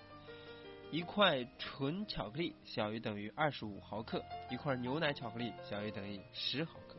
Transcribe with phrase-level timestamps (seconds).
[0.91, 6.95] 一块纯巧克力小于等于二十五毫克，一块牛奶巧克力小于等于十毫克。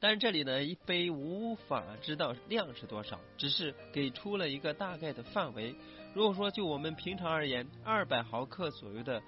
[0.00, 5.74] 但是这里呢，一杯无法知道量是多少，只是给出了一个大概的范围。
[6.14, 9.22] 如果说就我们平常而言，二百毫克左右的。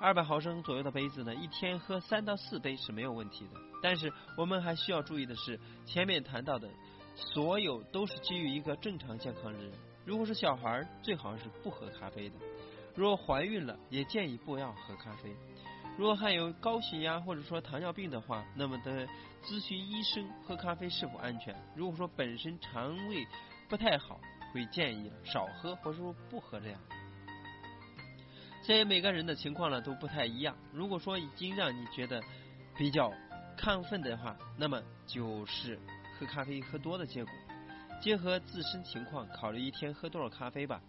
[0.00, 3.60] 二百毫升左右的杯子呢，一天喝三到四杯是没有问题的。
[3.82, 6.70] 但是我们还需要注意的是，前面谈到的
[7.14, 9.70] 所有都是基于一个正常健康人。
[10.06, 12.36] 如果是小孩，最好是不喝咖啡的；
[12.94, 15.36] 如果怀孕了，也建议不要喝咖啡。
[15.98, 19.06] 如果还有高血压或者说糖尿病的话，那么得
[19.42, 21.54] 咨询医生喝咖啡是否安全。
[21.76, 23.26] 如果说本身肠胃
[23.68, 24.18] 不太好，
[24.54, 26.80] 会建议少喝或者说不喝这样。
[28.70, 30.56] 所以每个人的情况呢都不太一样。
[30.72, 32.22] 如果说已经让你觉得
[32.78, 33.12] 比较
[33.58, 35.76] 亢奋的话，那么就是
[36.16, 37.34] 喝咖啡喝多的结果。
[38.00, 40.80] 结合自身情况，考虑一天喝多少咖啡吧。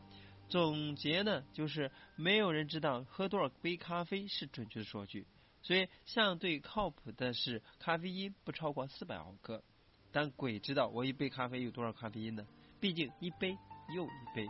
[0.47, 5.25] 总结呢，就是没有人知道喝多少杯咖啡是准确的数据。
[5.63, 9.63] 所以相对靠谱的是咖啡因不超过四百毫克。
[10.11, 12.45] 但鬼知道我一杯咖啡有多少咖啡因呢？
[12.79, 13.57] 毕竟一杯
[13.95, 14.47] 又一杯，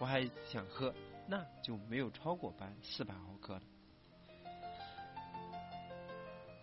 [0.00, 0.92] 我还想喝。
[1.26, 3.62] 那就没有超过百四百毫克了。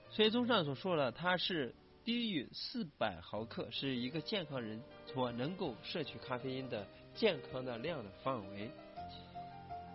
[0.09, 1.73] 所以综上所说的，它是
[2.03, 8.69] 低于四百毫克，是一个健康人所能够摄取咖啡因的健康的量的范围。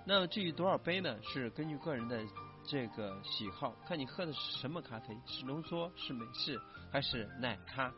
[0.07, 1.19] 那么至于多少杯呢？
[1.23, 2.25] 是根据个人的
[2.65, 6.61] 这个喜好，看你喝的是什么咖啡，是浓缩、是美式
[6.91, 7.93] 还是奶咖，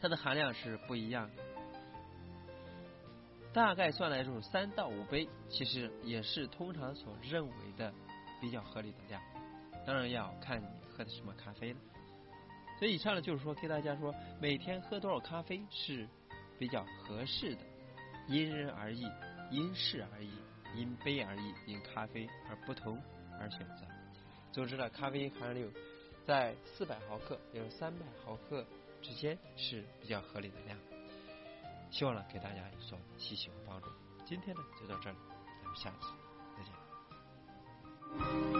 [0.00, 1.42] 它的含量是不一样的。
[3.52, 7.92] 大概算来就是三到五杯，其实也是通常所认为的
[8.40, 9.20] 比较合理的量。
[9.84, 11.80] 当然要看你喝的什么咖啡了。
[12.78, 16.08] 所以以上呢就是说给大家说，每天喝多少咖啡是
[16.58, 17.60] 比较合适的，
[18.28, 19.04] 因人而异，
[19.50, 20.30] 因事而异，
[20.76, 23.02] 因杯而异，因咖啡而不同
[23.40, 23.84] 而选择。
[24.52, 25.68] 总之呢，咖啡因含量
[26.24, 28.64] 在四百毫克，也就是三百毫克
[29.02, 30.78] 之间是比较合理的量。
[31.90, 33.88] 希望呢给大家有所提醒和帮助。
[34.24, 35.16] 今天呢就到这里，
[35.62, 36.06] 咱们下次
[36.56, 38.59] 再见。